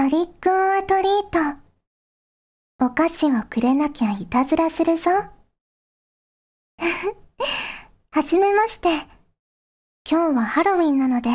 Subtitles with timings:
[0.00, 1.38] トリックオアトリート。
[2.82, 5.10] お菓子をくれなきゃいたずらするぞ。
[8.10, 8.88] はじめまして。
[10.10, 11.28] 今日はハロウィンなので、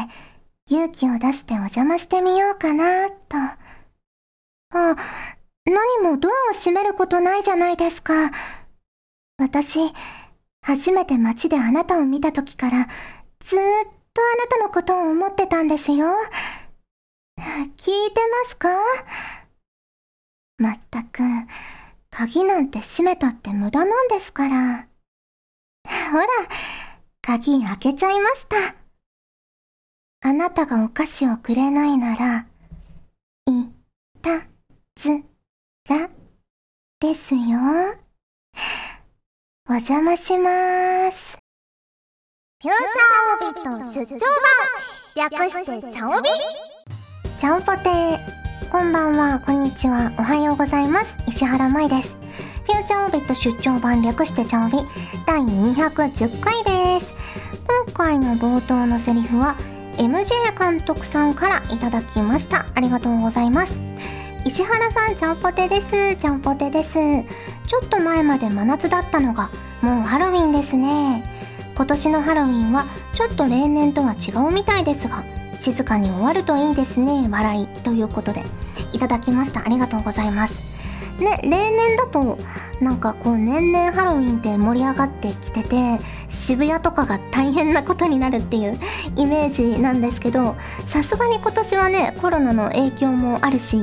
[0.68, 3.38] 勇気を出してお邪魔してみようかな、と。
[3.38, 3.60] あ、
[5.66, 8.32] 何もドアを閉めることないじゃないですか。
[9.38, 9.94] 私、
[10.64, 12.88] 初めて街であなたを見た時から、
[13.42, 13.62] ずーっ
[14.12, 16.16] とあなたのことを思ってたんですよ。
[17.86, 18.68] 聞いてますか？
[20.58, 21.22] まったく、
[22.10, 24.88] 鍵なんて閉めたって無駄なんですから。
[26.12, 26.26] ほら、
[27.22, 28.56] 鍵開けちゃいました。
[30.22, 32.48] あなたがお菓子をくれないなら、
[33.46, 33.70] い、
[34.20, 34.40] た、
[35.00, 35.24] ず、
[35.88, 36.10] ら、
[37.00, 37.60] ですよ。
[39.70, 41.38] お邪魔しまーす。
[42.64, 44.20] フューチャーオビット出張
[45.16, 46.30] 版略してチャオビ？
[47.46, 48.70] ちゃんぽてー。
[48.72, 51.16] こんばんは、こんにちは、おはようございます。
[51.28, 52.16] 石原舞です。
[52.66, 54.80] フューチャーオビット出張版略してチャオビ
[55.28, 57.14] 第210回です。
[57.86, 59.56] 今回の冒頭のセリフは
[59.98, 62.66] MJ 監督さんからいただきました。
[62.74, 63.78] ありがとうございます。
[64.44, 66.16] 石原さん、ちゃんぽてです。
[66.16, 66.94] ちゃんぽてです。
[67.68, 69.52] ちょっと前まで真夏だったのが、
[69.82, 71.24] もうハロウィンですね。
[71.76, 75.24] 今年のハロウィンはちょっと例年とは違うみたいですが、
[75.58, 77.28] 静かに終わるといいですね。
[77.30, 77.68] 笑い。
[77.84, 78.44] ということで、
[78.94, 79.62] いただきました。
[79.62, 80.76] ありがとうございます。
[81.20, 82.38] ね、例年だと、
[82.82, 88.78] なんかこう年々ハロウィンって盛り上がってきてて、渋谷とかが大変なことになるっていう
[89.16, 90.56] イメージなんですけど、
[90.90, 93.82] さすがに今年はね、コロナの影響もあるし、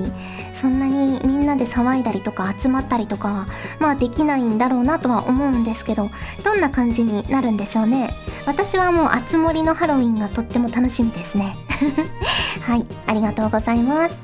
[0.60, 3.46] そんなにみんなで騒いだりとか集まったりとかは
[3.80, 6.10] まあできないんだろうなとは思うんですけど、
[6.44, 8.10] どんな感じになるんでしょうね。
[8.46, 11.56] 私はもうあつ森のハロウィンがとっても楽しみですね。
[12.62, 14.14] はい、ありがとうございます。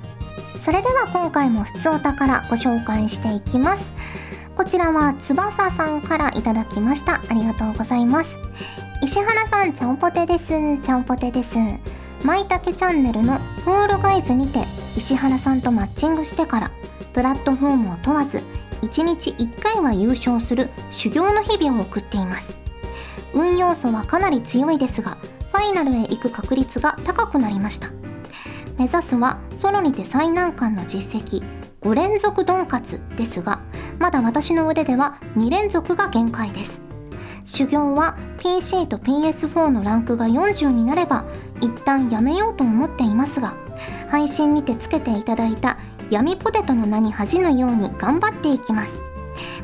[0.65, 3.85] それでは今回も普通お宝ご紹介していきます。
[4.57, 7.21] こちらは翼さんからいただきました。
[7.29, 8.31] ありがとうございます。
[9.03, 10.79] 石原さん、ちゃんぽてです。
[10.83, 11.51] ちゃんぽてです。
[12.25, 14.61] まいたけチャンネルのフォールガイズにて
[14.97, 16.71] 石原さんとマッチングしてから
[17.13, 18.43] プラットフォームを問わず
[18.83, 22.59] 1日1回は優勝する修行の日々を送っています
[23.33, 25.17] 運要素はかなり強いですが
[25.53, 27.91] ファイナルへ行く確率が高くなりました。
[28.79, 31.43] 目指すはソロにて最難関の実績
[31.81, 33.61] 5連続ドンカツですが
[33.99, 36.81] まだ私の腕では2連続が限界です。
[37.45, 41.25] 修行は PC と PS4 のランクが40になれば
[41.63, 43.55] 一旦やめようと思っていますが
[44.11, 45.79] 配信にてつけていただいた
[46.11, 49.01] 闇ポテトの名に恥じぬように頑張っていきます。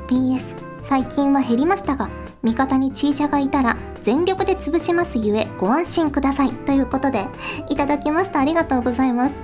[0.08, 0.42] PS
[0.82, 2.10] 最近は減りましたが
[2.42, 6.52] 味方にチーシャがいたら全力で潰しますゆえご安心ください。
[6.52, 7.26] ということで
[7.70, 8.38] いただきました。
[8.38, 9.34] ありがとうございます。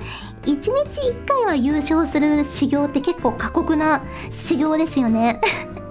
[0.42, 5.40] 1日1回は優勝する修行って結構過酷な修行ですよね。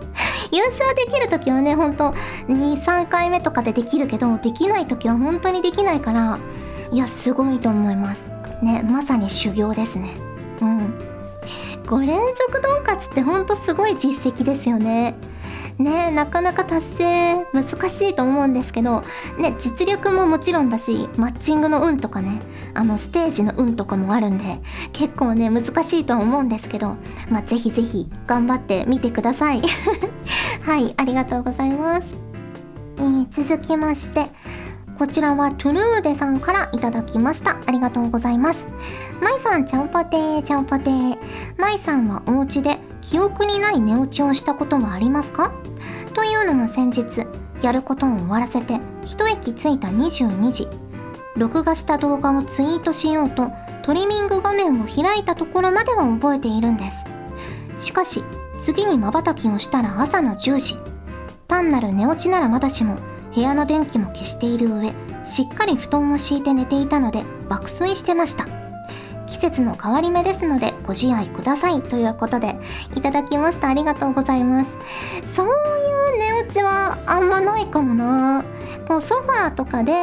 [0.53, 2.13] 優勝できる時はねほんと
[2.47, 6.37] 23回目とかでできるけどできない時は本当にできないから
[6.91, 8.21] いやすごいと思います。
[8.61, 10.11] ねまさに修行ですね。
[10.61, 10.93] うん。
[11.85, 15.15] 5連続ドンカツってほんとすごい実績ですよね。
[15.79, 19.01] ねなかなか達成難しいと思うんですけど、
[19.37, 22.41] ね、実力ももちろんだし、マッチングの運とかね、
[22.73, 24.59] あの、ステージの運とかもあるんで、
[24.93, 26.97] 結構ね、難しいと思うんですけど、
[27.29, 29.61] まあ、ぜひぜひ頑張ってみてください。
[30.61, 32.07] はい、ありがとうございます。
[32.97, 34.29] えー、続きまして、
[34.97, 37.57] こちらはトゥルーデさんからいただきました。
[37.65, 38.59] ありがとうございます。
[39.21, 41.17] マイさん、ちゃんぽてー、ちゃんぽてー。
[41.57, 45.51] マイさんはお家で記憶にない寝落ちをしたことはありますか？
[46.13, 47.25] というのも先日、
[47.61, 50.67] やることを終わらせて、一息ついた22時、
[51.35, 53.51] 録画した動画をツイートしようと、
[53.83, 56.83] トリミング画面を開いたところまでは覚えているんで
[57.77, 57.85] す。
[57.85, 58.23] しかし、
[58.57, 60.77] 次に瞬きをしたら朝の10時。
[61.47, 62.97] 単なる寝落ちならまだしも、
[63.33, 64.93] 部屋の電気も消している上、
[65.23, 68.58] しっかり布団を敷いて寝ていたので爆睡してました。
[69.39, 72.59] 季節の変わり目ですのでご自愛くださいということで
[72.95, 73.69] いただきました。
[73.69, 74.69] ありがとうございます。
[75.33, 78.43] そういう寝落ちはあんまないかもな。
[78.85, 79.93] こうソファーとかで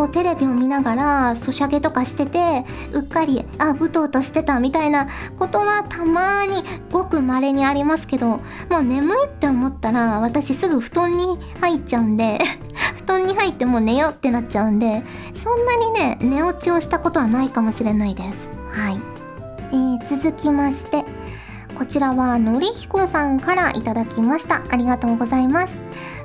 [0.00, 2.64] こうテレビを見ながらソシャゲとかしてて
[2.94, 5.08] うっかりあぶとうとしてたみたいな
[5.38, 8.40] ことはたまにごく稀にありますけども
[8.78, 12.38] う眠いって思ったら私すぐ布団に入っちゃうんで
[12.96, 15.04] 布団に入ってもう寝ようってなっちゃうんで
[15.44, 18.28] そんなにね寝落ちをしたことはないかもしれないです。
[18.70, 19.00] はい、
[19.72, 21.04] えー、続きまして
[21.76, 24.62] こちらはのりひこさんからいただきました。
[24.70, 25.72] ありがとうございます。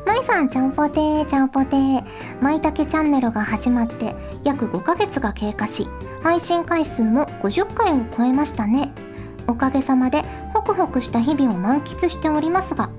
[0.06, 2.04] まいさん、ちゃんぽてー、ちゃんぽてー。
[2.42, 5.88] まいたけチャンネルが始まって約5ヶ月が経過し、
[6.22, 8.94] 配信回数も50回を超えましたね。
[9.48, 10.24] おかげさまで
[10.54, 12.90] ホクホクした日々を満喫しておりますが、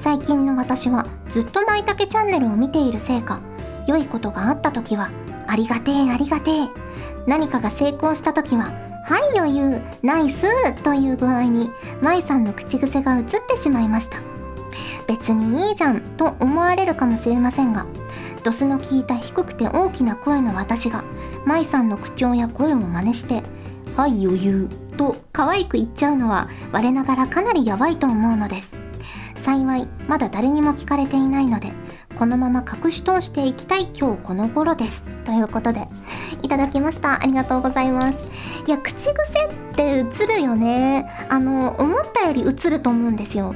[0.00, 3.40] 最近の私はずっとまいたけチャンネルを見ているせいか、
[3.86, 5.10] 良いことがあった時は、
[5.46, 6.68] ありがてえありがてえ。
[7.26, 8.72] 何かが成功した時は、
[9.06, 11.70] はい余裕、ナイスという具合に、
[12.00, 14.33] まいさんの口癖が移ってしまいました。
[15.06, 17.86] 別にいいじゃんと思われるかもしれませんが、
[18.42, 21.04] ドスの効いた低くて大きな声の私が、
[21.44, 23.42] まいさんの口調や声を真似して、
[23.96, 28.72] はい余裕と可愛く言っちゃうのは我ながらかなりやばいと思うのです。
[29.44, 31.72] 幸い、まだ誰にも聞かれていないので、
[32.16, 35.02] このまま隠し通していきたい今日この頃です。
[35.24, 35.88] ということで、
[36.44, 37.22] いただきました。
[37.22, 38.18] ありがとうございます。
[38.66, 41.08] いや、口癖って映るよね。
[41.30, 43.54] あの、思ったより映ると思うんですよ。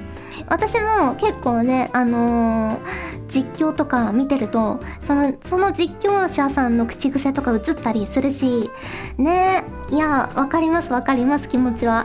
[0.48, 2.80] 私も結構ね、あのー、
[3.28, 8.70] 実況とか見てると、その、その実況者さんの口癖とか映ったりするし、
[9.18, 12.04] ね、いや、わかりますわかります気持ちは。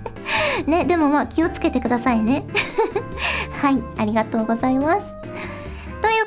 [0.66, 2.44] ね、でもまあ気をつけてくださいね。
[3.62, 5.19] はい、ありがとうございます。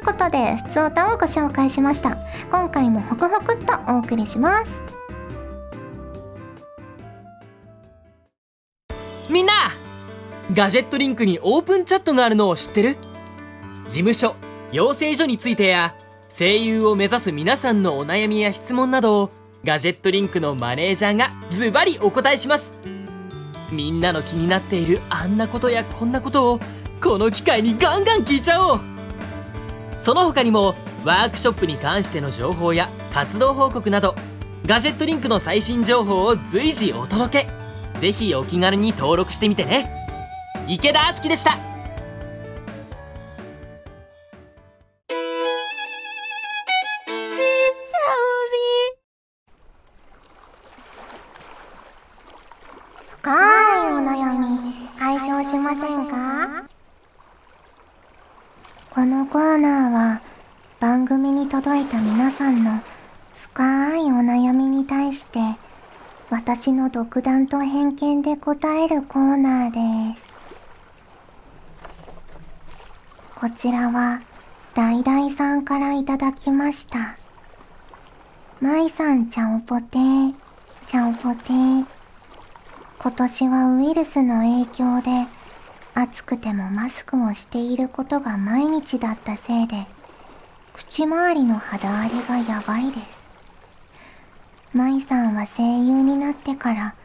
[0.03, 2.17] ということで、普通歌をご紹介しました。
[2.51, 4.69] 今回もホクホクっとお送りします。
[9.29, 9.53] みんな
[10.53, 12.97] ガジェットリンクにオープンチャットがあるのを知ってる？
[13.85, 14.35] 事務所
[14.73, 15.95] 養成所についてや
[16.37, 19.31] 声優を目指す皆さんのお悩みや質問などを
[19.63, 22.71] ガジェットリンクのマネージャーがズバリお答えします
[23.71, 26.59] みんなの気になっているあんなことやこんなことを
[27.01, 28.92] この機会にガンガン聞いちゃおう
[30.03, 34.15] その他にもワークショップに関しての情報や活動報告など
[34.65, 37.63] ガジェットリンクの最新情報を随時お届け。
[37.99, 39.89] 是非お気軽に登録してみてね。
[40.67, 41.72] 池田敦樹でした。
[66.63, 70.25] 私の独断と偏見で答えるコーナーです。
[73.35, 74.21] こちらは、
[74.73, 77.17] だいだいさんからいただきました。
[78.61, 80.33] まいさんちゃんぽてー、
[80.85, 81.85] ちゃんぽてー。
[82.97, 85.27] 今年はウイルスの影響で、
[85.95, 89.85] 暑くてもマスクをしていることが毎日だったせいで、
[90.71, 93.12] 口周りの肌荒れがやばいです。
[94.73, 96.95] まいさんは声優になってから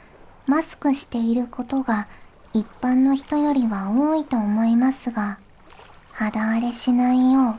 [0.46, 2.08] マスクしていることが
[2.54, 5.38] 一般の人よりは多いと思いますが、
[6.12, 7.54] 肌荒れしないよう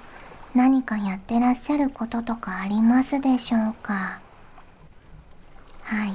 [0.56, 4.20] 何かやってらっしゃることとかありますでしょうか？
[5.84, 6.14] はい。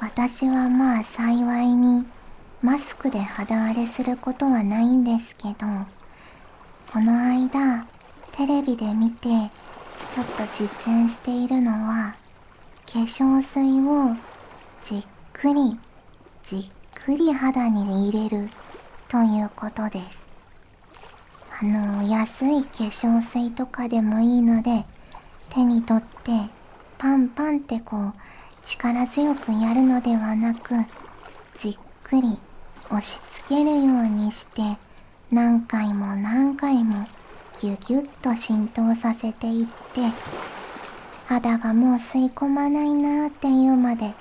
[0.00, 2.06] 私はまあ幸いに
[2.62, 5.66] マスクで肌荒れすることはないんですけど、
[6.92, 7.86] この間
[8.32, 9.28] テレビで見て
[10.08, 12.14] ちょっと実践しているのは
[12.90, 14.16] 化粧水を
[14.82, 15.04] じっ
[15.34, 15.78] くり
[16.42, 18.48] じっくり肌に入れる
[19.08, 20.26] ということです。
[21.60, 24.86] あの、安い化粧水とかでもいいので
[25.50, 26.32] 手に取って
[26.96, 28.14] パンパンってこう
[28.64, 30.74] 力強くやるのではなく
[31.52, 32.38] じっくり
[32.86, 34.62] 押し付けるようにして
[35.30, 37.06] 何回も何回も
[37.60, 40.00] ギュギュッと浸透させていって
[41.28, 44.14] 肌がもう吸い込まないなーっていうまで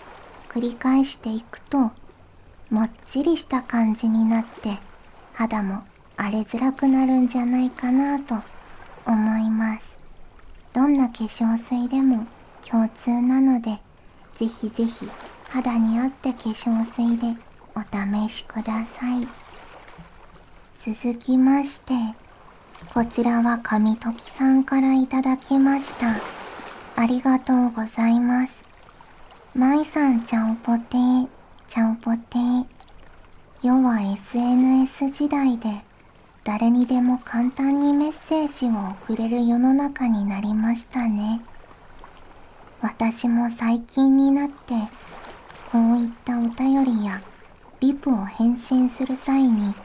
[0.50, 1.92] 繰り返していくと
[2.70, 4.78] もっちりした感じになって
[5.34, 5.84] 肌も
[6.18, 8.36] 荒れづらくなるんじゃないかなと
[9.06, 9.96] 思います。
[10.74, 12.28] どんな化粧水でも
[12.70, 13.80] 共通なので
[14.36, 15.10] ぜひぜひ
[15.48, 17.40] 肌に合った化粧水で
[17.74, 19.26] お試しください。
[20.94, 21.94] 続きまして
[22.94, 26.37] こちらは神時さんからいただきました。
[27.00, 28.56] ありがとうございます。
[29.54, 31.28] まいさんちゃんぽてー、
[31.68, 32.66] ちゃんぽてー。
[33.62, 35.70] 世は SNS 時代で
[36.44, 41.40] 誰にでも簡単にメッセージを送れる世の中になりましたね。
[42.82, 44.74] 私も最近になって
[45.72, 47.22] こういったお便りや
[47.80, 49.76] リプを返信する際に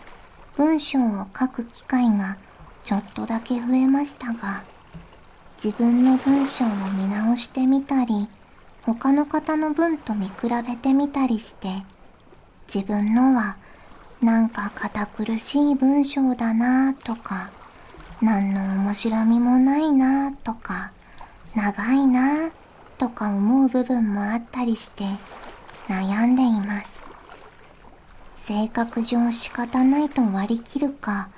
[0.57, 2.39] 文章を書く機会が
[2.83, 4.65] ちょっとだけ増えましたが
[5.63, 8.27] 自分の文章を見直してみたり
[8.83, 10.33] 他の方の文と見比
[10.67, 11.85] べてみたりして
[12.67, 13.57] 自分のは
[14.21, 17.51] なんか堅苦しい文章だなとか
[18.21, 20.93] 何の面白みもないなとか、
[21.57, 22.51] 長いな
[22.97, 25.05] とか思う部分もあったりして
[25.89, 27.03] 悩んでいます。
[28.47, 31.31] 性格上仕方ないと割り切るか、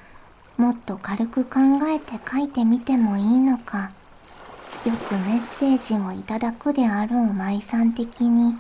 [0.59, 3.91] もっと軽く考えて書いてみてもいいのか、
[4.85, 8.55] よくメッセージをいただくであろう舞さん的に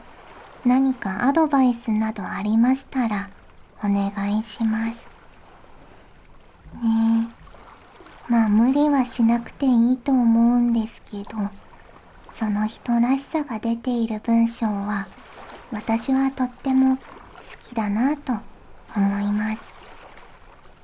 [0.64, 3.28] 何かアドバイスなどありましたら
[3.82, 5.06] お願いします。
[6.82, 7.28] ね
[8.28, 11.36] え、まあ無理はしなくていいと思うんですけど、
[12.34, 15.06] その人らしさが出ている文章は
[15.72, 17.02] 私はとっても好
[17.68, 18.32] きだなと
[18.96, 19.62] 思います。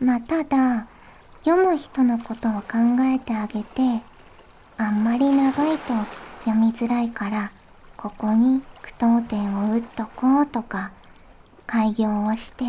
[0.00, 0.87] まあただ、
[1.44, 4.02] 読む人のことを考えてあげて、
[4.81, 5.93] あんまり長いと
[6.47, 7.53] 読みづらいから、
[7.99, 10.91] ここに句読点を打っとこうとか、
[11.67, 12.65] 開業をして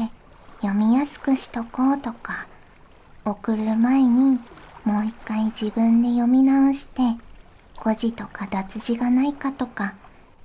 [0.60, 2.48] 読みやすくしとこうとか、
[3.24, 4.40] 送る前に
[4.84, 7.02] もう一回自分で読み直して、
[7.78, 9.94] 誤字とか脱字がないかとか、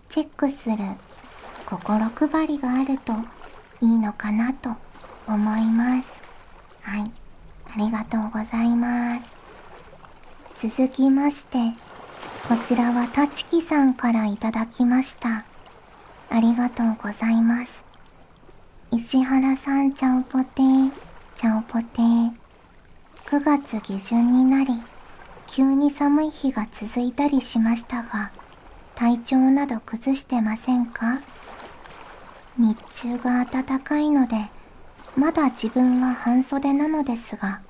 [0.08, 0.76] チェックする
[1.68, 3.12] 心配りがあると
[3.80, 4.70] いいのかなと
[5.26, 6.08] 思います。
[6.82, 7.10] はい。
[7.74, 9.35] ありがとうございます。
[10.62, 11.58] 続きまして、
[12.48, 15.44] こちらはたちきさんからいただきました。
[16.30, 17.84] ありがとうございます。
[18.90, 20.92] 石原さん、ちゃんぽてー、
[21.34, 22.32] ちゃんぽてー。
[23.26, 24.80] 9月下旬になり、
[25.46, 28.30] 急に寒い日が続いたりしましたが、
[28.94, 31.20] 体調など崩してませんか？
[32.56, 34.48] 日中が暖かいので、
[35.16, 37.60] まだ自分は半袖なのですが、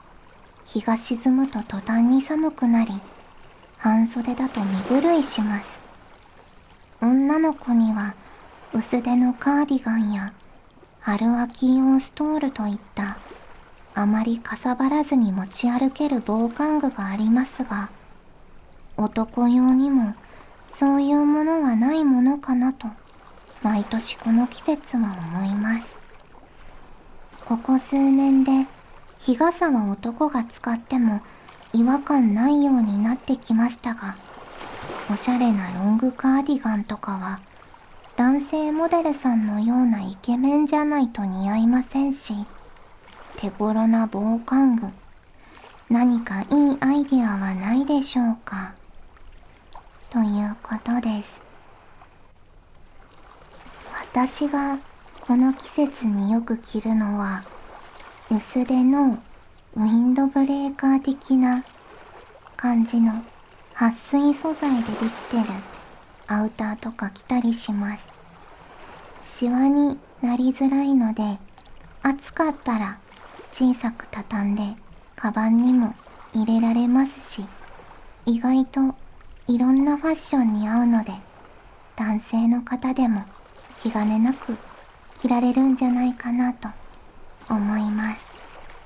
[0.67, 2.93] 日が沈むと途端に寒くなり、
[3.79, 5.79] 半袖だと身震いします。
[7.01, 8.15] 女の子には
[8.73, 10.33] 薄手のカーディガンや
[11.01, 13.19] 春秋用ストールといった
[13.95, 17.91] あまりかさばらずに持ち歩ける防寒具がありますが、
[18.97, 20.15] 男用にも
[20.69, 22.89] そういうものはないものかなと
[23.63, 25.97] 毎年この季節は思います。
[27.45, 28.67] ここ数年で
[29.19, 31.21] 日傘は男が使っても
[31.73, 34.17] 違和感ないようになってきましたが、
[35.11, 37.41] おしゃれなロングカーディガンとかは、
[38.17, 42.35] 男性モデルさんのようなイケメンじゃないと似合いませんし、
[43.37, 44.87] 手頃な防寒具、
[45.91, 48.73] 何かいいアイディアはないでしょうか。
[50.09, 51.41] ということです。
[54.15, 54.79] 私が
[55.21, 57.43] この季節によく着るのは、
[58.29, 59.19] 薄手の
[59.77, 61.63] ウィンドブレーカー的な
[62.57, 63.23] 感じの
[63.73, 65.45] 撥水素材でできてる
[66.27, 68.09] アウターとか着たりします。
[69.23, 71.39] シワになりづらいので、
[72.03, 72.99] 暑かったら
[73.53, 74.75] 小さく畳んで
[75.15, 75.95] カバンにも
[76.35, 77.47] 入れられますし、
[78.25, 78.97] 意外と
[79.47, 81.13] いろんなファッションに合うので、
[81.95, 83.23] 男性の方でも
[83.81, 84.57] 気兼ねなく
[85.23, 86.69] 着られるんじゃないかなと
[87.49, 88.27] 思います。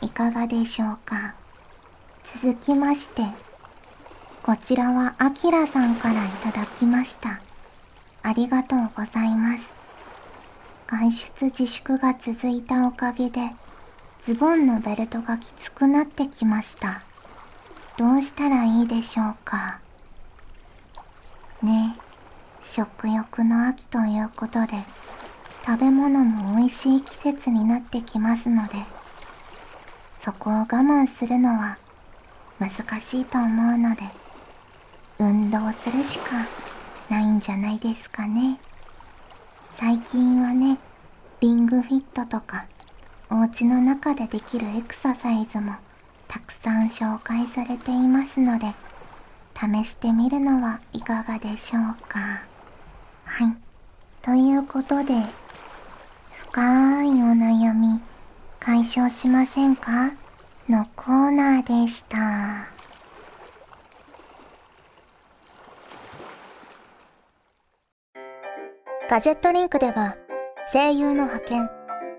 [0.03, 1.35] いかがでしょうか？
[2.43, 3.23] 続きまして、
[4.43, 7.41] こちらはあきらさんからいただきました。
[8.23, 9.69] ありがとうございます。
[10.87, 13.53] 外出自粛が続いたおかげで、
[14.23, 17.03] ズボンのベルトがきつくなってきました。
[17.97, 19.81] どうしたらいいでしょうか？
[21.63, 21.97] ね
[22.63, 24.85] 食欲の秋ということで、
[25.67, 28.75] 食べ物も美味しい季節になってきますので、
[30.21, 31.79] そこを我慢するのは
[32.59, 34.03] 難しいと思うので、
[35.19, 36.47] 運動するしか
[37.09, 38.59] ないんじゃないですかね。
[39.75, 40.79] 最近はね、
[41.41, 42.67] リングフィットとか、
[43.31, 45.75] お家の中でできるエクササイズも
[46.29, 48.75] たくさん紹介されていますので、
[49.55, 52.43] 試してみるのはいかがでしょうか。
[53.25, 53.57] はい。
[54.23, 55.15] ということで、
[56.53, 58.01] 深いお悩み
[58.59, 60.11] 解消しませんか？
[60.69, 62.19] のコーナーでした。
[69.09, 70.17] ガジェットリンクでは
[70.73, 71.71] 声優の派遣、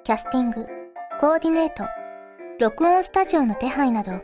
[0.06, 0.66] キャスティング、
[1.20, 1.84] コーディネート、
[2.58, 4.22] 録音スタジオの手配など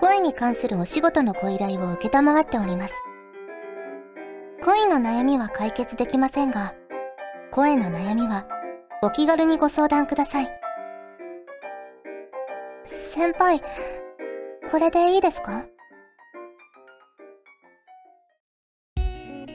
[0.00, 2.94] 声に関するお仕事のご依頼を受けたまわっております。
[4.62, 6.74] 恋の悩みは解決できませんが、
[7.50, 8.46] 声の悩みは
[9.02, 10.50] お気軽にご相談ください。
[12.84, 13.60] 先輩、
[14.70, 15.64] これでいいですか？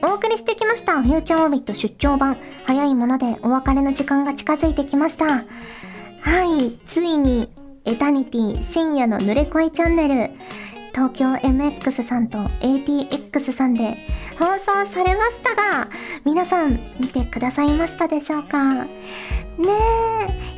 [0.03, 1.03] お送りしてきました。
[1.03, 2.37] フューチャーオービット出張版。
[2.65, 5.25] 早いものでお別れの時間が近づいてきました。
[5.25, 5.43] は
[6.43, 7.53] い、ついに、
[7.85, 10.33] エタニティ深夜の濡れ恋チャンネル。
[10.95, 13.97] 東京 MX さんと ATX さんで
[14.39, 15.89] 放送されましたが、
[16.23, 18.85] 皆さん見てくださいましたでしょうか？
[18.85, 18.87] ね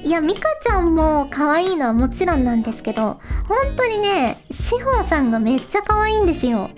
[0.04, 0.08] え。
[0.08, 6.70] いや、ミカちゃんも可愛いのはもちろんなんですけど、本当にね、志保さんがめっちゃ可愛いんですよ。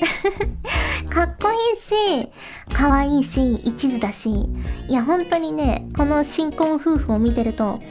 [1.13, 2.29] かっこいいし、
[2.73, 4.29] 可愛いし、一途だし、
[4.87, 7.81] いや、本当にね、この新婚夫婦を見てると、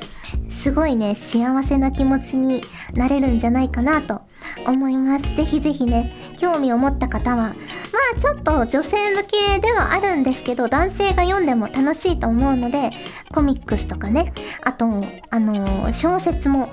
[0.50, 2.62] すごいね、幸せな気持ちに
[2.94, 4.22] なれるんじゃないかなと
[4.66, 5.36] 思います。
[5.36, 12.90] ぜひぜひね、興味を持った方は、まあちょっと女性向けではあるんですけど、男性が読んでも楽しいと思うので、
[13.32, 14.86] コミックスとかね、あと、
[15.30, 16.68] あのー、小説も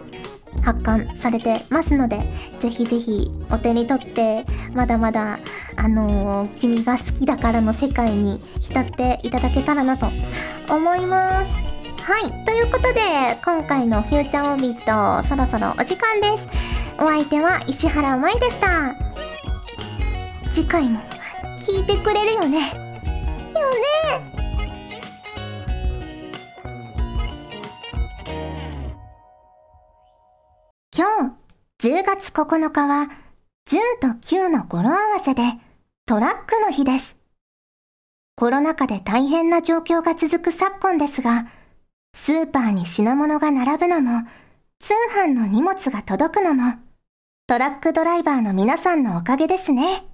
[0.62, 2.20] 発刊されてますので、
[2.60, 5.40] ぜひぜひお手に取って、まだまだ、
[5.76, 10.08] あのー、君が好きだからの世界に浸っていただけたらなと
[10.70, 11.75] 思います。
[12.06, 12.46] はい。
[12.46, 13.02] ということで、
[13.44, 16.48] 今回のフューチャーオービット、そろそろお時間です。
[17.00, 18.94] お相手は石原舞でした。
[20.52, 21.00] 次回も
[21.58, 22.60] 聞いてくれるよね。
[22.60, 22.70] よね
[30.96, 31.36] 今
[31.80, 33.10] 日、10月9日は、
[33.68, 35.42] 10と9の語呂合わせで、
[36.06, 37.16] トラックの日です。
[38.36, 41.48] コロナ禍で大変な状況が続く昨今ですが、
[42.16, 44.28] スーパーに品物が並ぶのも、
[44.80, 46.74] 通販の荷物が届くのも、
[47.46, 50.06] トラックドライバーの皆さんのおかげですね。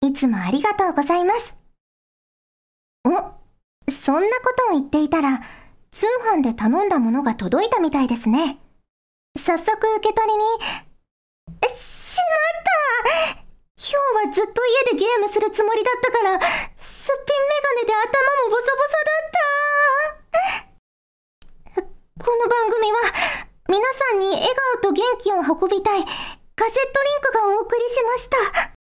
[0.00, 1.54] いつもありがとうございます。
[3.04, 3.10] お、
[3.92, 5.40] そんなことを言っていたら、
[5.90, 8.58] 通販で頼んだものが届いたみたいですね。
[9.36, 10.44] 早速受け取りに、
[11.76, 12.22] しま
[13.34, 13.42] った
[13.76, 13.90] 今
[14.22, 20.73] 日はずっと家でゲームするつもりだったから、すっぴんメガネで頭もボサボサだった。
[22.22, 22.96] この番組は、
[23.68, 24.46] 皆さんに笑
[24.80, 26.14] 顔と元気を運びたい、ガジェッ
[26.56, 28.83] トリンクがお送りしました。